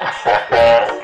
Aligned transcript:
Ha 0.00 0.06
ha 0.06 0.34
ha! 0.50 0.99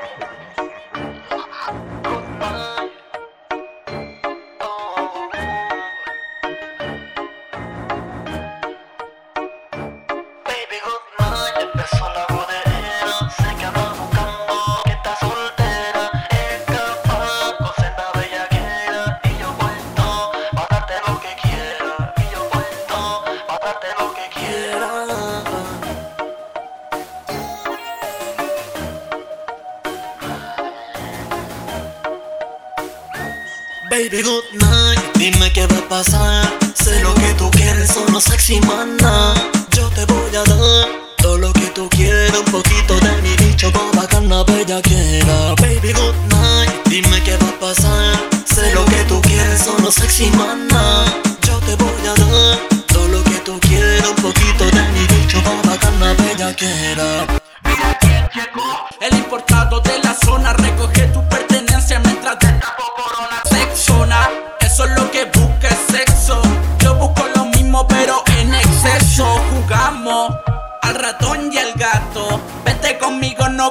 Baby 33.97 34.23
good 34.23 34.45
night, 34.53 35.01
dime 35.15 35.51
qué 35.55 35.67
va 35.69 35.79
a 35.79 35.89
pasar. 35.89 36.45
Sé 36.75 37.03
lo 37.03 37.15
que 37.15 37.33
tú 37.39 37.51
quieres, 37.51 37.89
solo 37.89 38.21
sexy 38.21 38.61
mana. 38.61 39.33
Yo 39.75 39.89
te 39.89 40.05
voy 40.05 40.37
a 40.37 40.45
dar 40.45 40.89
todo 41.17 41.39
lo 41.39 41.51
que 41.55 41.67
tú 41.75 41.89
quieras. 41.89 42.39
Un 42.39 42.53
poquito 42.53 43.01
de 43.01 43.23
mi 43.23 43.35
bicho 43.37 43.73
con 43.73 43.91
bacana 43.93 44.45
bellaquera 44.45 45.55
Baby 45.63 45.95
good 45.95 46.15
night, 46.29 46.71
dime 46.91 47.23
qué 47.23 47.39
va 47.39 47.49
a 47.49 47.59
pasar. 47.59 48.17
Sé 48.45 48.75
lo 48.75 48.85
que 48.85 49.03
tú 49.09 49.19
quieres, 49.23 49.63
solo 49.63 49.91
sexy 49.91 50.31
mana. 50.33 51.07
Yo 51.47 51.59
te 51.61 51.75
voy 51.77 52.07
a 52.07 52.15
dar 52.21 52.59
todo 52.88 53.09
lo 53.09 53.25
que 53.25 53.38
tú 53.47 53.59
quieras. 53.60 54.10
Un 54.10 54.16
poquito 54.16 54.65
de 54.77 54.83
mi 54.93 55.07
bicho 55.07 55.43
con 55.43 55.63
bacana 55.63 56.13
bellaquera 56.19 57.25
Mira 57.27 57.46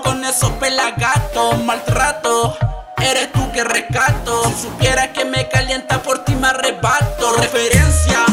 con 0.02 0.24
esos 0.26 0.52
pelagatos. 0.54 1.64
Maltrato. 1.64 2.58
Eres 2.98 3.32
tú 3.32 3.52
que 3.52 3.64
rescato. 3.64 4.44
Si 4.46 4.64
supieras 4.64 5.10
que 5.10 5.26
me 5.26 5.48
calienta 5.48 6.02
por 6.02 6.24
ti, 6.26 6.36
me 6.36 6.48
arrebato. 6.48 7.34
Referencia 7.38 8.25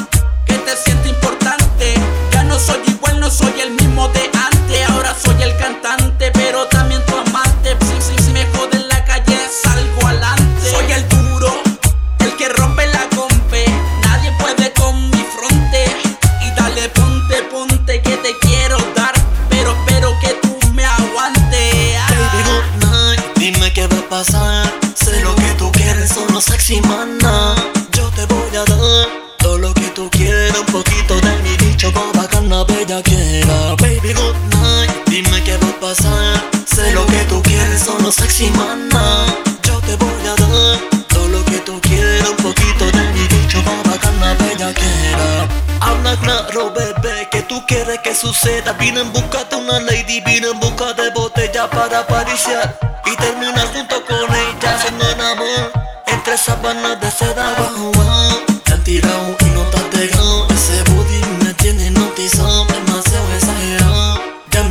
Sé 24.95 25.21
lo 25.23 25.35
que 25.37 25.55
tú 25.57 25.73
quieres, 25.73 26.11
solo 26.11 26.41
sexy 26.41 26.81
mana. 26.83 27.55
Yo 27.93 28.11
te 28.11 28.27
voy 28.27 28.57
a 28.57 28.65
dar 28.65 29.09
todo 29.39 29.59
lo 29.59 29.73
que 29.75 29.89
tú 29.89 30.09
quieras 30.11 30.59
Un 30.59 30.67
poquito 30.67 31.21
de 31.21 31.37
mi 31.43 31.57
bicho 31.57 31.93
con 31.93 32.13
bacana 32.13 32.65
bellaquera 32.65 33.75
Baby 33.81 34.13
good 34.13 34.37
night, 34.61 34.91
dime 35.07 35.43
qué 35.45 35.57
va 35.57 35.69
a 35.69 35.81
pasar. 35.81 36.51
Sé 36.67 36.93
lo 36.93 37.07
que 37.07 37.25
tú 37.29 37.43
quieres, 37.43 37.83
solo 37.83 38.13
sexy 38.13 38.51
mana. 38.51 39.27
Yo 39.63 39.81
te 39.81 39.97
voy 39.97 40.27
a 40.27 40.35
dar 40.37 41.07
todo 41.09 41.29
lo 41.29 41.45
que 41.47 41.59
tú 41.59 41.81
quieras 41.81 42.29
Un 42.29 42.37
poquito 42.37 42.85
de 42.87 43.03
mi 43.13 43.27
bicho 43.29 43.63
con 43.65 43.83
bacana 43.91 44.35
bellaquera 44.35 45.49
Habla 45.81 46.17
claro, 46.17 46.73
bebé, 46.73 47.29
que 47.31 47.43
tú 47.43 47.65
quieres 47.67 47.99
que 48.01 48.15
suceda. 48.15 48.73
Vine 48.75 49.01
en 49.01 49.13
busca 49.13 49.45
de 49.45 49.57
una 49.57 49.81
lady, 49.81 50.21
vine 50.21 50.49
en 50.49 50.61
busca 50.61 50.93
de 50.93 51.11
botella 51.11 51.69
para 51.69 52.01
apariciar 52.01 52.79
Y 53.07 53.17
terminar 53.17 53.32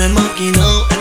Ya 0.01 0.09
me 0.09 0.13
he 0.16 0.23
maquinado 0.23 0.88
en 0.89 1.00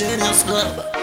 Jane's 0.00 0.42
Club. 0.44 0.99